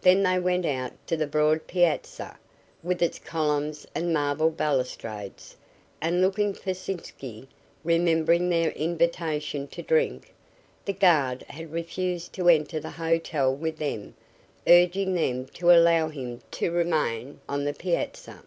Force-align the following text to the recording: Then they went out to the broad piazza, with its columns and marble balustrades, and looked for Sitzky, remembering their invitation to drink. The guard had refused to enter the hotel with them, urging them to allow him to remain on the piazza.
Then 0.00 0.24
they 0.24 0.36
went 0.36 0.66
out 0.66 0.94
to 1.06 1.16
the 1.16 1.28
broad 1.28 1.68
piazza, 1.68 2.36
with 2.82 3.00
its 3.00 3.20
columns 3.20 3.86
and 3.94 4.12
marble 4.12 4.50
balustrades, 4.50 5.56
and 6.02 6.20
looked 6.20 6.56
for 6.58 6.74
Sitzky, 6.74 7.46
remembering 7.84 8.48
their 8.48 8.70
invitation 8.72 9.68
to 9.68 9.80
drink. 9.80 10.34
The 10.86 10.92
guard 10.94 11.44
had 11.44 11.70
refused 11.72 12.32
to 12.32 12.48
enter 12.48 12.80
the 12.80 12.90
hotel 12.90 13.54
with 13.54 13.76
them, 13.78 14.16
urging 14.66 15.14
them 15.14 15.46
to 15.54 15.70
allow 15.70 16.08
him 16.08 16.40
to 16.50 16.72
remain 16.72 17.38
on 17.48 17.64
the 17.64 17.72
piazza. 17.72 18.42